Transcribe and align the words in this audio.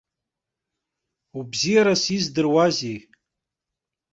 Убзиарас 1.37 2.03
издыруазеи! 2.17 2.97